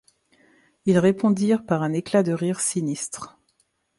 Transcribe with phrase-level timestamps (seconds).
[0.87, 3.37] Ils répondirent par un éclat de rire sinistre.